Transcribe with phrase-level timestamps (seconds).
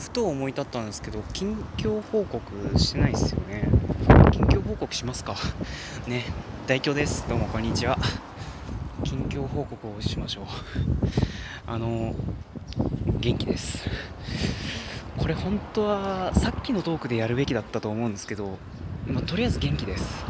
[0.00, 3.68] ふと思い立ったんですけど近況報告してないですよね。
[4.32, 5.36] 近況報告しますか？
[6.08, 6.24] ね
[6.66, 7.26] 大京です。
[7.28, 7.98] どうもこんにちは。
[9.04, 10.44] 近況報告をしましょう。
[11.66, 12.14] あの
[13.20, 13.88] 元気です。
[15.18, 18.58] これ本当はさっきのトークでやるべきだったと思うんですけど、
[19.06, 20.24] まあ、とりあえず元気です、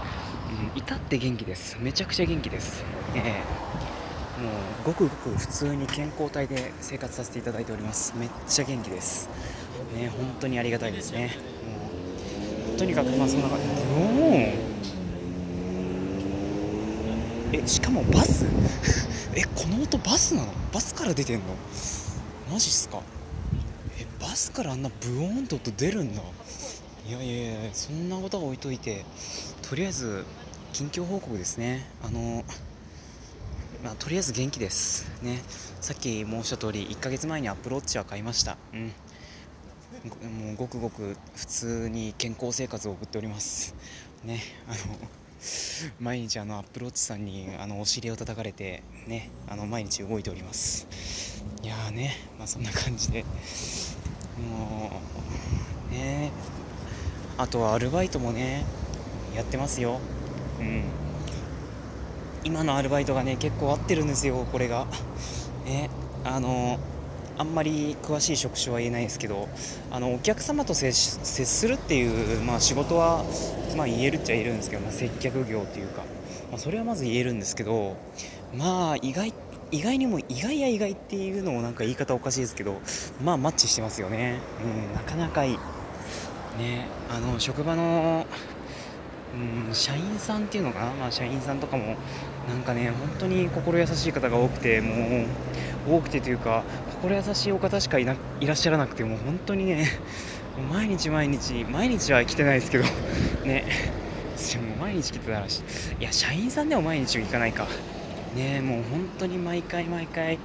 [0.74, 1.76] うん、至って元気です。
[1.78, 2.82] めちゃくちゃ元気です。
[3.14, 3.70] ええ。
[4.42, 4.52] もう
[4.86, 8.14] ごくごく普通に健康体で生活させていただいております。
[8.16, 9.28] めっちゃ元気です。
[9.96, 11.36] ね本当にありがたいですね。
[12.68, 13.66] もうとにかくまあそんな感じ。
[17.52, 18.44] えしかもバス？
[19.34, 20.52] えこの音バスなの？
[20.72, 21.44] バスから出てんの？
[22.52, 23.02] マジっすか？
[23.98, 26.22] えバスからあんなブオーンと音出るんだ。
[27.08, 29.04] いやいやいやそんなことは置いといて
[29.68, 30.24] とりあえず
[30.72, 31.86] 近況報告ですね。
[32.04, 32.44] あの
[33.82, 35.08] まあ、とりあえず元気です。
[35.22, 35.42] ね。
[35.80, 38.58] さっき申した通り1ヶ月前にアップローチは買いました。
[38.74, 38.92] うん。
[40.04, 43.74] もうごくごく普通に健康生活を送っております。
[44.24, 44.76] ねあの
[46.00, 50.86] 毎日あのアップローチさんにあのお尻を叩かれてねあの毎日動いております。
[51.62, 53.24] いやーねまあそんな感じで。
[54.38, 54.90] も
[55.90, 56.30] うね
[57.36, 58.64] あとはアルバイトもね
[59.34, 60.00] やってますよ。
[60.60, 60.84] うん。
[62.42, 64.86] 今のアルバイトがね結構合ってるんですよこれが。
[65.66, 65.90] ね
[66.24, 66.78] あの
[67.40, 69.48] あんまり詳しい職種は言えないですけど
[69.90, 73.24] あのお客様と接するっていう、まあ、仕事は、
[73.78, 76.02] まあ、言えるっちゃ言えるんですけど、まあ、接客業っていうか、
[76.50, 77.96] まあ、それはまず言えるんですけど
[78.54, 79.32] まあ意外
[79.70, 82.78] 意外にも意外や意外っていうのもなんか言い方おかしいですけど
[83.24, 85.58] まあマッチしてますよね、うん、なかなかいい。
[86.58, 88.26] ねあの職場の
[89.68, 91.96] うん、社員さんっていうのかな、まあ、社員さんとかも
[92.48, 95.24] なんかね本当に心優しい方が多くても
[95.88, 96.64] う多くてというか
[97.02, 99.86] 心優しいお方しかいないらっしゃらなくてもう本当にね
[100.72, 102.84] 毎日毎日毎日は来てないですけど
[103.44, 103.64] ね。
[104.56, 105.62] もう毎日来てたらし
[105.98, 106.02] い。
[106.02, 107.66] や社員さんでも毎日は行かないか。
[108.34, 110.38] ねもう本当に毎回毎回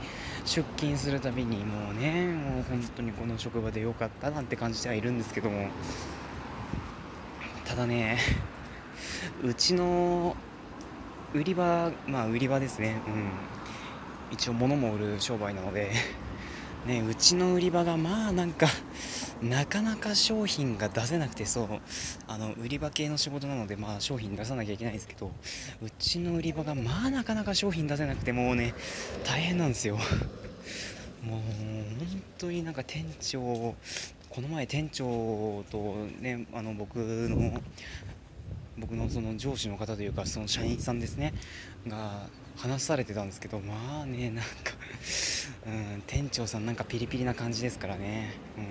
[0.45, 5.67] 出勤するたびにもうねもう本当にこの職場で良かったなんて感じてはいるんですけども。
[7.65, 8.19] ただね
[9.43, 10.35] うちの
[11.33, 13.01] 売り場まあ売り場ですね。
[13.07, 13.29] うん。
[14.31, 15.91] 一応物も売る商売なので。
[16.85, 18.67] ねうちの売り場がまあなんか
[19.41, 21.67] なかなか商品が出せなくてそう。
[22.27, 25.31] あの売り場系の仕事なのでまあ商品出さなきゃいけないんですけど
[25.81, 28.75] うちの売り場がまあなかなか商品出せなくてもうね
[29.23, 29.97] 大変なんですよ。
[31.23, 33.75] もう本当になんか店長
[34.35, 37.61] この前店長とねあの僕の
[38.77, 41.33] 僕のその上司の方というかその社員さんですね
[41.87, 42.27] が
[42.57, 44.73] 話されてたんですけどまあねなんか
[45.67, 48.63] うん、店長さんなんかピリピリな感じですからね、うん。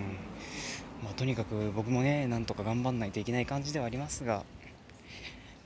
[1.04, 4.44] まあ、とにかく僕もねなんとか頑張んないといけない感じではありますが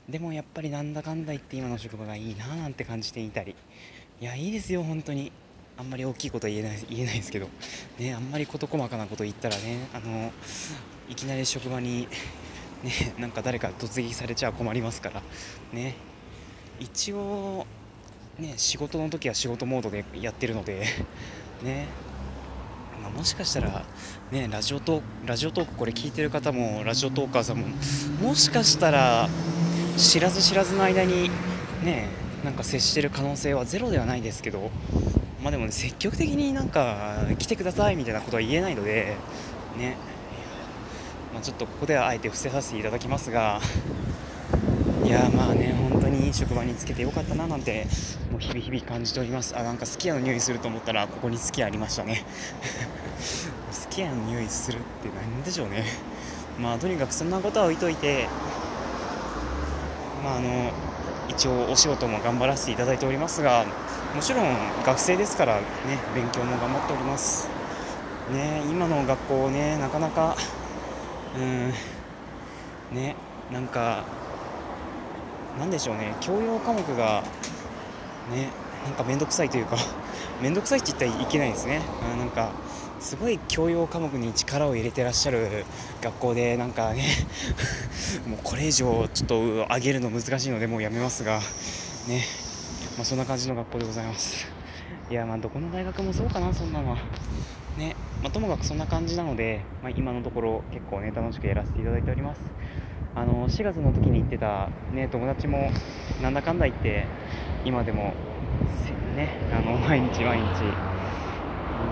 [0.09, 3.55] でもやっぱりなんだかんだ言って今の職場がいいななんて感じていたり
[4.19, 5.31] いやいいですよ本当に。
[5.77, 7.47] あんまり大きいことは言えない 言えないですけど、
[7.97, 10.33] ね、あんまり事細かなこと言ったらねあの
[11.07, 12.09] いきなり職場に
[12.83, 15.21] ね、なんか誰か突撃されちゃ困りますから。
[15.73, 15.95] ね。
[16.79, 17.67] 一応
[18.39, 20.85] ね仕事の時は仕事モードでやってるので。
[21.63, 21.87] ね。
[23.01, 23.85] まあ、もしかしたら、
[24.31, 27.67] ね、ラジオトラジオトークこれ聞いてる方もラジオトーカーさんも
[28.21, 29.29] もしかしたら
[29.95, 31.29] 知らず知らずの間に
[31.83, 32.09] ね
[32.43, 34.69] なんか接してる可能性はゼロではないですけど
[35.41, 39.15] まあでも、ね、積極的になんか来てくださいみたいなことは言えないので
[39.77, 39.95] ね。
[41.33, 43.61] まあ、ちょっとここではあえて伏せさせていただきますが
[45.05, 47.87] いやまあね本当に職場につけてよかったななんて
[48.31, 49.57] もう日々日々感じております。
[49.57, 52.23] あなんかすき家の匂いすると思ったらここにすき家ありましたね。
[53.71, 55.85] すき家の匂いするって何でしょうね。
[56.59, 58.27] まあとにかくそんなことは置いといて
[60.23, 60.71] まああの
[61.27, 63.65] 一応お仕事も頑張らせていただいておりますが
[64.13, 65.61] もちろん学生ですからね
[66.13, 67.47] 勉強も頑張っております。
[68.31, 70.35] ね今の学校ねなかなか
[71.39, 71.73] うん。
[72.95, 73.15] ね
[73.51, 74.03] なんか
[75.57, 76.15] なんでしょうね。
[76.21, 77.23] 教養科目が
[78.31, 78.49] ね
[78.85, 79.77] なんか面倒くさいというか
[80.41, 81.81] 面倒くさいって言ったらいけないですね。
[82.17, 82.51] なんか
[82.99, 85.65] すごい教養科目に力を入れてらっしゃる
[86.01, 87.05] 学校でなんかね
[88.27, 89.41] もうこれ以上ちょっと
[89.73, 91.39] 上げるの難しいのでもうやめますが
[92.07, 92.25] ね。
[92.97, 94.45] まあ、そんな感じの学校でございます。
[95.09, 96.97] いやまあどこの大学もそうかなそんなのは。
[97.77, 97.95] ね。
[98.21, 102.41] まあ、ともかくそんな感じなので、まあ、今のところ結構ね楽しくやらせていただいております。
[103.15, 105.71] あの4月の時に行ってた、ね、友達も
[106.21, 107.07] なんだかんだ言って
[107.65, 108.13] 今でも
[109.15, 110.43] ねあの 毎日毎日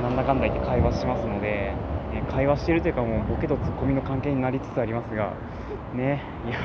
[0.04, 1.74] なんだかんだ言って会話しますので
[2.14, 5.34] ね、会話してるというかもうボケとツッコミの関係になりつつありますが
[5.94, 6.60] ねいや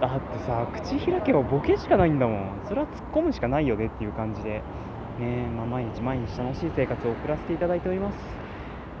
[0.00, 2.46] だってさ口開けばボケしかないんだもん。
[2.66, 4.62] それは突っ込むしかないよねっていう感じで
[5.18, 8.43] ねまあ、毎日毎日楽しい生活を送らせていただいております。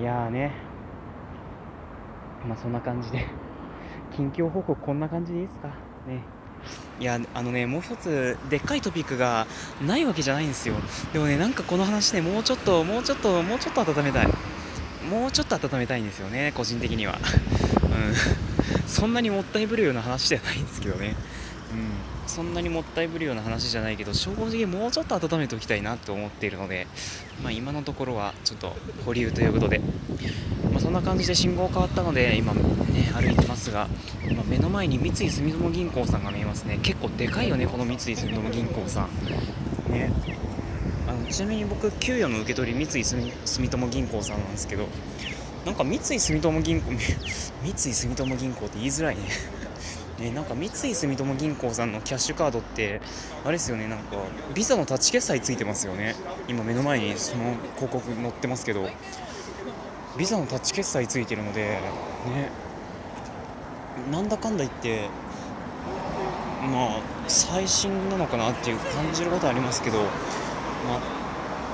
[0.00, 0.52] いやーね。
[2.46, 3.26] まあそんな感じで。
[4.16, 5.68] 近況報告こんな感じでいいですか？
[6.06, 6.20] ね。
[7.00, 9.46] いやあのねもう一つでっかいトピックが
[9.86, 10.74] ないわけじゃないんですよ。
[11.12, 14.28] でもねなんかこの話ねもうちょっともうちょっともうちょっと温めたい。
[15.10, 17.18] もうちょっと温めたいんですよね個人的には。
[17.84, 18.14] うん。
[18.86, 21.14] そんなにもったいぶるような話ではないんですけどね。
[22.34, 26.88] そんなにもったいぶるような話じゃないけど正直もうちょっと温めておきたいなと思っているので、
[27.44, 29.78] まあ、今のところはちょっと保留ということで、
[30.72, 32.60] まあ、そんな感じで信号変わったので今、ね、
[33.14, 33.86] 歩いてますが
[34.28, 36.80] 今目の前に三井住友銀行さんが見えますね。
[36.82, 39.92] 結構でかいよねこの三井住友銀行さん。
[39.92, 40.10] ね。
[41.06, 44.88] あのちなみに僕給与の受け取り三井住友銀行さんなんですけど
[45.64, 46.90] なんか三井住友銀行
[47.62, 49.22] 三井住友銀行って言いづらいね。
[50.18, 53.00] ね、なんか三井住友銀行さんのキャッシュカードって
[53.44, 54.16] あれですよねなんか
[54.54, 56.14] ビザのタッチ決済ついてますよね。
[56.48, 58.88] 今目の前にその広告載ってますけど。
[60.16, 61.80] ビザのタッチ決済ついてるのでね。
[64.12, 65.08] なんだかんだ言って
[66.62, 70.06] まあ最新なのかなっていう感じることはありますけどま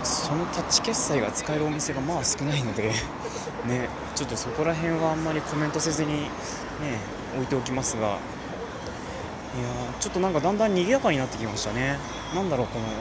[0.01, 3.89] あそのタッチ決済が使えるお店がまあ少ないのでね。
[4.15, 6.29] ちょっとそこら辺はあんまりコメントせずにね。
[7.35, 8.17] 置いておきますがいや
[9.99, 11.99] ちょっとなんかだんだん賑やかになってきましたね。
[12.35, 12.93] なんだろうこの音。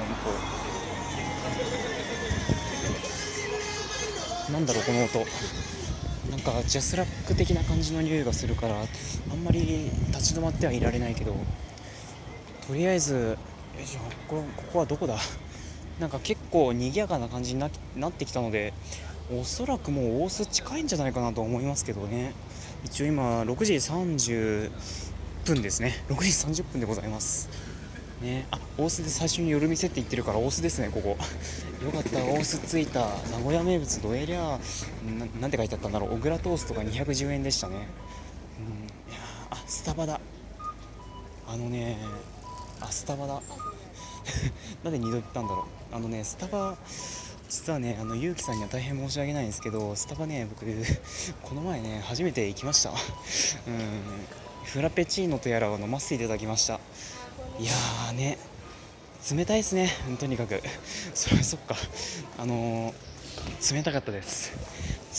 [4.53, 5.19] なんだろうこの音。
[6.31, 8.79] なんかジャスラック的な感じの匂いがするからあ
[9.35, 11.35] んまり立ち止まってはいられないけど
[12.67, 15.17] とりあえずよいしょこここはどこだ？
[15.99, 18.73] なんか結構賑やかな感じになってきたので
[19.31, 22.33] おそらくもう大須近いんじゃないかなと思いますけどね。
[22.83, 24.71] 一応今6時30
[25.45, 25.93] 分ですね。
[26.09, 27.49] 6時30分でございます。
[28.21, 28.47] ね。
[28.51, 31.09] あ大須で最初に夜店って言ってるから大須ですねここ。
[31.09, 32.17] よかった。
[32.19, 33.01] 大須着いた。
[33.31, 34.59] 名古屋名物どえりゃ
[35.39, 36.13] なんて書いてあったんだろう。
[36.13, 37.75] 小倉トーストが210円でしたね。
[37.75, 39.11] うん。
[39.11, 40.19] いやあスタバだ。
[41.47, 41.97] あのね
[42.79, 43.41] あスタバだ。
[44.83, 45.95] なんで2度言ったんだろう。
[45.95, 46.77] あのねスタバ
[47.49, 50.65] 実はねあのゆうきさんには大変申し訳ないんですけどスタバね僕
[51.41, 52.91] この前ね初めて行きました。
[52.91, 52.95] うん。
[54.65, 56.79] フラペチーノとやらを飲ませていただきました。
[57.59, 58.37] いやーね
[59.35, 60.61] 冷たいですねとにかく。
[61.15, 61.75] それはそっか。
[62.37, 64.51] あのー、冷たかったです。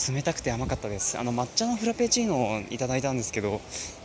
[0.09, 1.19] 冷たくて甘かったです。
[1.19, 3.59] あの抹茶のフラペチーノをいただいたんですけど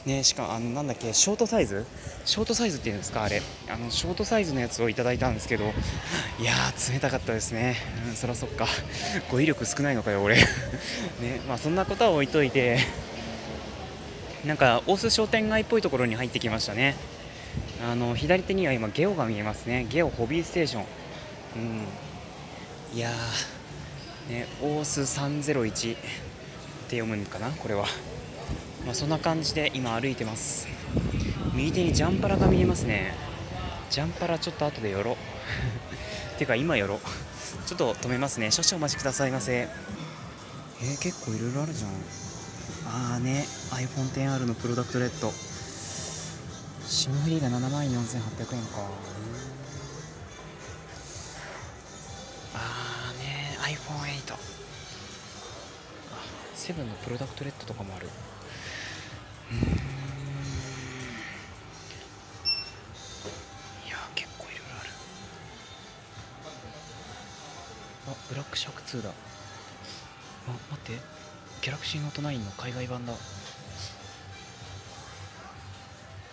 [0.05, 1.87] ねしかもあのなんだっけショートサイズ？
[2.25, 3.23] ショートサイズっていうんですか？
[3.23, 3.41] あれ。
[3.69, 5.65] あのショートサイズのやつをいただいたんですけど
[6.41, 7.77] いやー冷たかったですね。
[8.09, 8.67] うんそらそっか。
[9.31, 10.37] 語彙力少ないのかよ俺。
[11.23, 12.81] ねまあそんなことは置いといて
[14.45, 16.97] なんか大須商店街っぽいところに入ってきましたね。
[17.89, 19.87] あの左手には今ゲオが見えますね。
[19.89, 20.85] ゲオホビーステーション。
[21.57, 21.59] う
[22.95, 22.99] ん。
[22.99, 23.56] いやー。
[24.29, 25.97] ね、オース301っ
[26.89, 27.85] て読むのかなこれは、
[28.85, 30.67] まあ、そんな感じで今歩いてます。
[31.55, 33.15] 右手にジャンパラが見えますね。
[33.89, 35.17] ジャンパラちょっと後で寄ろう。
[36.39, 37.01] てか今寄ろ
[37.67, 38.51] ちょっと止めますね。
[38.51, 39.69] 少々お待ちくださいませ。
[40.83, 41.91] えー、結構いろいろあるじゃん。
[43.13, 43.47] ああね。
[43.71, 45.29] iPhone10R のプロダクトレッド。
[46.89, 49.27] SIM フリーが7万4800円か。
[53.67, 54.39] iPhone8 あ
[56.55, 58.09] セブンのプロダクトレッドとかもある。
[59.51, 59.59] うん。
[59.59, 59.63] い
[63.91, 64.91] や結構いろいろある。
[68.09, 69.11] あブラックシャーク2だ。
[69.11, 69.13] あ
[70.71, 71.03] 待って。
[71.63, 73.15] ギャラクシーノート9の海外版だ。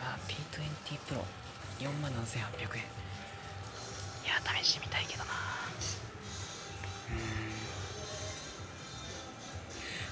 [0.01, 1.25] あ P20 プロ
[1.79, 2.83] 4万7800円。
[2.83, 5.31] いや試してみたいけどな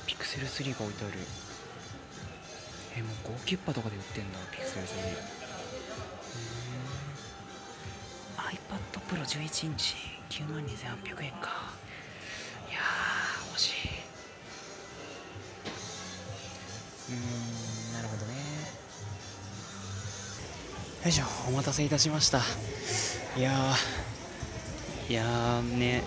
[0.05, 1.13] ピクセル3が置いてある。
[2.97, 4.89] えもう5キュッパとかで売ってんだピクセル3
[8.37, 9.95] iPad Pro 11インチ。
[10.29, 11.71] 9万2800円か。
[12.69, 12.79] いや
[13.49, 13.73] 欲しい。
[17.11, 18.33] うんなるほどね。
[21.03, 22.41] よいしょお待たせいたしました。
[23.37, 23.73] いや
[25.09, 26.03] いやね。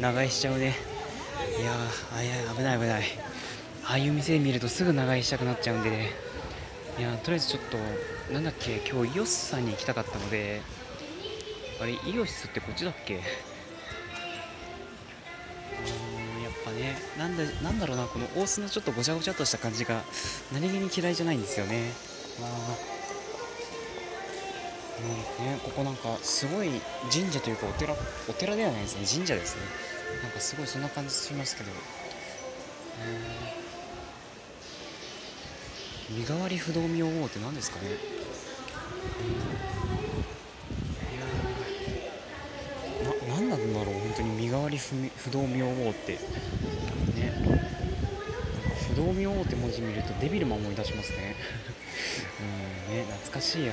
[0.00, 0.76] 長居しちゃうね。
[1.60, 1.72] いや
[2.16, 3.02] あいや危ない危ない。
[3.84, 6.10] ああいう店見るとすぐ長居したくなっちゃうんでね。
[6.98, 7.78] いやとりあえずちょっと
[8.32, 10.62] なんだっけ今日イオスさんに行きたかったので
[11.80, 13.14] あれイオシスってこっちだっけ？
[13.14, 13.22] やっ
[16.64, 20.02] ぱねなんでなんだろうなこの大須のちょっとごちゃごちゃっとした感じが
[20.52, 21.92] 何気に嫌いじゃないんですよね。
[22.40, 26.70] まあーねねここなんかすごい
[27.12, 27.94] 神社というかお寺
[28.28, 29.06] お寺ではないですね。
[29.06, 29.62] 神社ですね。
[30.22, 31.70] なんかすごいそんな感じしますけど。
[36.10, 37.88] 身代わり不動明王って何ですかね。
[43.00, 44.30] うん、いやな何なんだろう本当に。
[44.30, 46.12] 身代わり不不動明王って。
[46.14, 46.18] ね。
[47.44, 47.64] なんか
[48.88, 51.36] 不動明王って文字見るとデビルマン思い出しますね。
[52.88, 52.96] うん。
[52.96, 53.72] ね懐かしいや。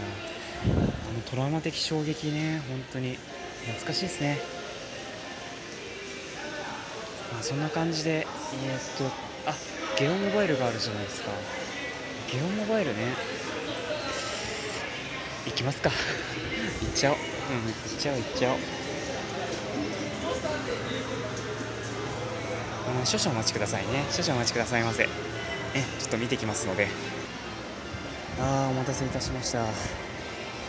[0.64, 0.68] あ
[1.14, 3.18] のトラウマ的衝撃ね本当に。
[3.66, 4.38] 懐かしいですね。
[7.34, 8.30] まあそんな感じでえー、っ
[8.98, 9.06] と
[9.50, 9.56] あ
[9.98, 11.32] ゲオモバイルがあるじゃないですか。
[12.32, 13.14] ゲオモバイルね。
[15.46, 15.90] 行きますか。
[15.90, 15.96] 行
[16.90, 17.18] っちゃおう。
[17.18, 17.24] うん
[17.66, 18.58] 行っちゃおう行っちゃおう。
[23.00, 24.06] うん少々お待ちくださいね。
[24.12, 25.04] 少々お待ちくださいませ。
[25.04, 25.08] え
[26.00, 26.88] ちょっと見てきますので。
[28.40, 29.66] あーお待たせいたしました。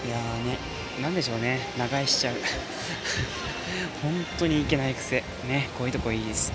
[0.07, 0.59] いやーね
[1.03, 2.37] なんでしょうね長居しちゃう。
[4.03, 5.23] 本当にいけない癖。
[5.49, 6.53] ねこういうとこいいです。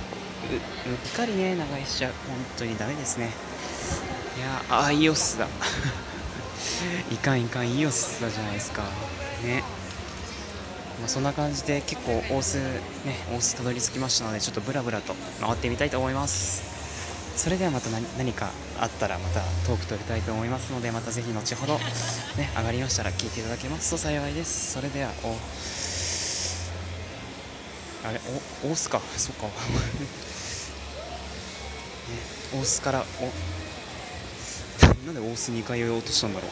[0.87, 2.13] うっかりね長居しちゃう。
[2.27, 3.29] 本当にダメですね。
[4.37, 5.47] いやああイオスだ。
[7.11, 8.83] いかんいかんイオスだじゃないですか。
[9.43, 9.63] ね。
[10.99, 12.59] まあ、そんな感じで結構大須
[13.05, 16.80] ね大須たどり着きましたのでちょっとブラブラと回ってみたいと思います。
[17.35, 21.77] それではまた何何かあったらまたトーク取りたいと思いますのでまたぜひ後ほど
[22.37, 24.73] ね上がりましたら聞いていただけますと幸いです。
[24.73, 25.35] それではお
[28.07, 28.19] あれ
[28.63, 28.99] お大須か。
[29.17, 29.51] そっか、 ね、
[32.53, 33.31] 大須からお
[35.05, 36.51] なんで大須2回言おうとしたんだろう。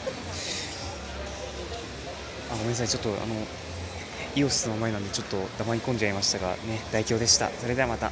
[2.51, 2.88] あごめんなさい。
[2.88, 3.36] ちょっとあの
[4.36, 7.50] イオスの前なんでちょっと黙り込んじゃいましたがね代表でした。
[7.59, 8.12] それではまた。